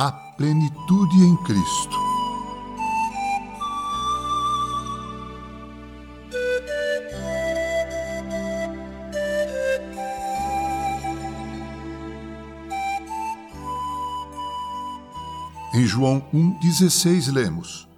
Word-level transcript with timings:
a 0.00 0.12
plenitude 0.12 1.24
em 1.24 1.36
Cristo. 1.38 1.96
Em 15.74 15.84
João 15.84 16.24
1,16 16.32 17.32
lemos: 17.32 17.88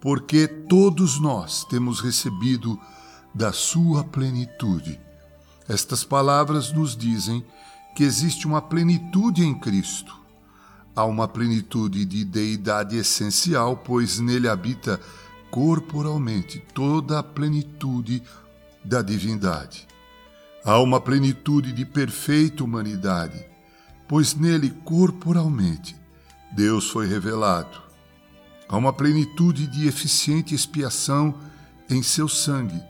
Porque 0.00 0.48
todos 0.48 1.20
nós 1.20 1.66
temos 1.66 2.00
recebido 2.00 2.80
da 3.34 3.52
sua 3.52 4.02
plenitude. 4.02 4.98
Estas 5.68 6.02
palavras 6.02 6.72
nos 6.72 6.96
dizem 6.96 7.44
que 7.94 8.04
existe 8.04 8.46
uma 8.46 8.62
plenitude 8.62 9.44
em 9.44 9.52
Cristo. 9.52 10.21
Há 10.94 11.04
uma 11.04 11.26
plenitude 11.26 12.04
de 12.04 12.22
deidade 12.24 12.96
essencial, 12.96 13.76
pois 13.78 14.18
nele 14.18 14.46
habita 14.46 15.00
corporalmente 15.50 16.62
toda 16.74 17.18
a 17.18 17.22
plenitude 17.22 18.22
da 18.84 19.00
divindade. 19.00 19.86
Há 20.64 20.78
uma 20.78 21.00
plenitude 21.00 21.72
de 21.72 21.86
perfeita 21.86 22.62
humanidade, 22.62 23.44
pois 24.06 24.34
nele 24.34 24.70
corporalmente 24.84 25.96
Deus 26.54 26.90
foi 26.90 27.06
revelado. 27.06 27.80
Há 28.68 28.76
uma 28.76 28.92
plenitude 28.92 29.66
de 29.66 29.88
eficiente 29.88 30.54
expiação 30.54 31.34
em 31.88 32.02
seu 32.02 32.28
sangue, 32.28 32.80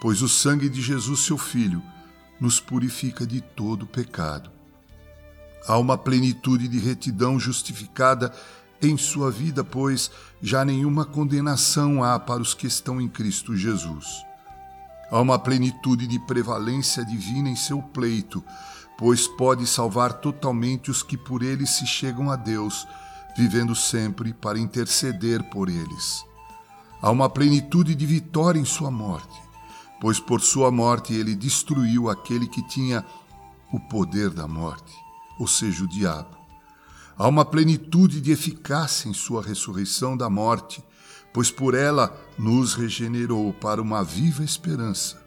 pois 0.00 0.22
o 0.22 0.28
sangue 0.28 0.68
de 0.68 0.80
Jesus, 0.80 1.20
seu 1.20 1.36
Filho, 1.36 1.82
nos 2.40 2.58
purifica 2.58 3.26
de 3.26 3.40
todo 3.40 3.86
pecado. 3.86 4.50
Há 5.66 5.78
uma 5.78 5.96
plenitude 5.96 6.66
de 6.68 6.78
retidão 6.78 7.38
justificada 7.38 8.32
em 8.80 8.96
sua 8.96 9.30
vida, 9.30 9.62
pois 9.62 10.10
já 10.40 10.64
nenhuma 10.64 11.04
condenação 11.04 12.02
há 12.02 12.18
para 12.18 12.42
os 12.42 12.52
que 12.52 12.66
estão 12.66 13.00
em 13.00 13.08
Cristo 13.08 13.56
Jesus. 13.56 14.06
Há 15.10 15.20
uma 15.20 15.38
plenitude 15.38 16.06
de 16.06 16.18
prevalência 16.18 17.04
divina 17.04 17.48
em 17.48 17.54
seu 17.54 17.80
pleito, 17.80 18.42
pois 18.98 19.28
pode 19.28 19.66
salvar 19.66 20.14
totalmente 20.14 20.90
os 20.90 21.02
que 21.02 21.16
por 21.16 21.42
ele 21.42 21.66
se 21.66 21.86
chegam 21.86 22.30
a 22.30 22.36
Deus, 22.36 22.86
vivendo 23.36 23.74
sempre 23.74 24.32
para 24.32 24.58
interceder 24.58 25.42
por 25.50 25.68
eles. 25.68 26.24
Há 27.00 27.10
uma 27.10 27.28
plenitude 27.28 27.94
de 27.94 28.06
vitória 28.06 28.58
em 28.58 28.64
sua 28.64 28.90
morte, 28.90 29.40
pois 30.00 30.18
por 30.18 30.40
sua 30.40 30.70
morte 30.70 31.12
ele 31.12 31.34
destruiu 31.34 32.08
aquele 32.08 32.46
que 32.46 32.66
tinha 32.68 33.04
o 33.72 33.80
poder 33.80 34.30
da 34.30 34.46
morte, 34.46 34.92
ou 35.38 35.46
seja, 35.46 35.84
o 35.84 35.88
diabo. 35.88 36.36
Há 37.16 37.28
uma 37.28 37.44
plenitude 37.44 38.20
de 38.20 38.32
eficácia 38.32 39.08
em 39.08 39.14
sua 39.14 39.42
ressurreição 39.42 40.16
da 40.16 40.30
morte, 40.30 40.82
pois 41.32 41.50
por 41.50 41.74
ela 41.74 42.18
nos 42.38 42.74
regenerou 42.74 43.52
para 43.52 43.80
uma 43.80 44.02
viva 44.02 44.42
esperança. 44.42 45.20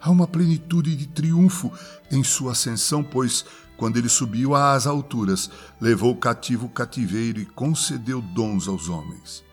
Há 0.00 0.10
uma 0.10 0.26
plenitude 0.26 0.94
de 0.94 1.06
triunfo 1.06 1.72
em 2.10 2.22
sua 2.22 2.52
ascensão, 2.52 3.02
pois 3.02 3.44
quando 3.76 3.98
ele 3.98 4.08
subiu 4.08 4.54
às 4.54 4.86
alturas, 4.86 5.50
levou 5.80 6.16
cativo 6.16 6.66
o 6.66 6.70
cativeiro 6.70 7.40
e 7.40 7.46
concedeu 7.46 8.20
dons 8.22 8.68
aos 8.68 8.88
homens. 8.88 9.44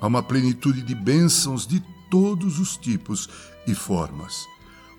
Há 0.00 0.06
uma 0.06 0.22
plenitude 0.22 0.82
de 0.82 0.94
bênçãos 0.94 1.66
de 1.66 1.82
todos 2.10 2.58
os 2.58 2.76
tipos 2.76 3.28
e 3.66 3.74
formas, 3.74 4.46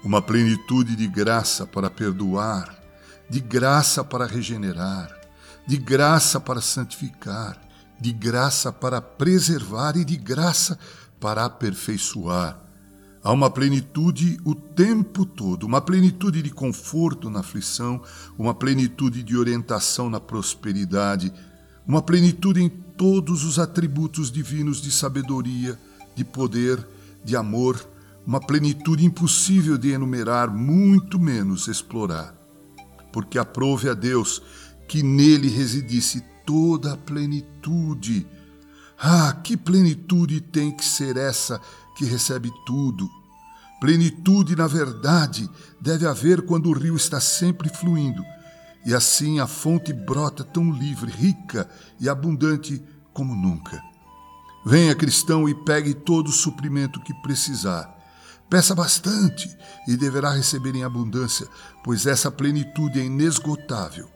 uma 0.04 0.22
plenitude 0.22 0.96
de 0.96 1.08
graça 1.08 1.66
para 1.66 1.90
perdoar, 1.90 2.83
de 3.34 3.40
graça 3.40 4.04
para 4.04 4.28
regenerar, 4.28 5.10
de 5.66 5.76
graça 5.76 6.40
para 6.40 6.62
santificar, 6.62 7.60
de 8.00 8.14
graça 8.14 8.72
para 8.72 9.02
preservar 9.02 9.98
e 9.98 10.06
de 10.06 10.16
graça 10.16 10.78
para 11.20 11.44
aperfeiçoar 11.44 12.64
Há 13.24 13.32
uma 13.32 13.50
plenitude 13.50 14.38
o 14.46 14.54
tempo 14.54 15.26
todo, 15.26 15.66
uma 15.66 15.82
plenitude 15.82 16.44
de 16.44 16.52
conforto 16.52 17.28
na 17.28 17.40
aflição, 17.40 18.02
uma 18.38 18.54
plenitude 18.54 19.24
de 19.24 19.36
orientação 19.36 20.12
na 20.12 20.20
prosperidade, 20.20 21.34
uma 21.88 22.04
plenitude 22.04 22.62
em 22.62 22.70
todos 22.70 23.44
os 23.46 23.58
atributos 23.58 24.30
divinos 24.30 24.80
de 24.80 24.92
sabedoria, 24.92 25.80
de 26.14 26.24
poder, 26.24 26.88
de 27.24 27.36
amor, 27.36 27.84
uma 28.28 28.40
plenitude 28.40 29.04
impossível 29.04 29.76
de 29.76 29.90
enumerar, 29.90 30.54
muito 30.54 31.18
menos 31.18 31.68
explorar. 31.68 32.43
Porque 33.14 33.40
aprove 33.40 33.88
a 33.88 33.94
Deus 33.94 34.42
que 34.88 35.02
nele 35.02 35.48
residisse 35.48 36.22
toda 36.46 36.94
a 36.94 36.98
plenitude. 36.98 38.28
Ah, 39.00 39.32
que 39.44 39.56
plenitude 39.56 40.42
tem 40.42 40.76
que 40.76 40.84
ser 40.84 41.16
essa 41.16 41.62
que 41.96 42.04
recebe 42.04 42.52
tudo. 42.66 43.10
Plenitude, 43.80 44.56
na 44.56 44.66
verdade, 44.66 45.50
deve 45.80 46.08
haver 46.08 46.42
quando 46.44 46.70
o 46.70 46.74
rio 46.74 46.96
está 46.96 47.20
sempre 47.20 47.68
fluindo, 47.68 48.24
e 48.86 48.94
assim 48.94 49.40
a 49.40 49.48
fonte 49.48 49.92
brota 49.92 50.42
tão 50.42 50.72
livre, 50.72 51.12
rica 51.12 51.70
e 52.00 52.08
abundante 52.08 52.82
como 53.14 53.36
nunca. 53.36 53.82
Venha, 54.66 54.96
cristão, 54.96 55.50
e 55.50 55.54
pegue 55.54 55.94
todo 55.94 56.30
o 56.30 56.32
suprimento 56.32 57.02
que 57.02 57.14
precisar. 57.16 57.93
Peça 58.54 58.76
bastante 58.76 59.50
e 59.88 59.98
deverá 59.98 60.30
receber 60.30 60.76
em 60.76 60.84
abundância, 60.84 61.48
pois 61.84 62.06
essa 62.06 62.30
plenitude 62.30 63.00
é 63.00 63.04
inesgotável 63.04 64.08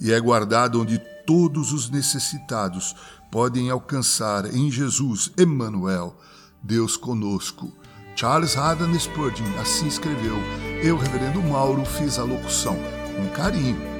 e 0.00 0.12
é 0.12 0.18
guardada 0.18 0.76
onde 0.76 1.00
todos 1.24 1.72
os 1.72 1.88
necessitados 1.88 2.92
podem 3.30 3.70
alcançar 3.70 4.52
em 4.52 4.68
Jesus, 4.68 5.30
Emmanuel, 5.38 6.18
Deus 6.60 6.96
conosco. 6.96 7.72
Charles 8.16 8.56
Haddon 8.56 8.98
Spurgeon 8.98 9.60
assim 9.60 9.86
escreveu. 9.86 10.38
Eu, 10.82 10.98
reverendo 10.98 11.40
Mauro, 11.40 11.84
fiz 11.84 12.18
a 12.18 12.24
locução 12.24 12.76
com 13.14 13.28
carinho 13.28 13.93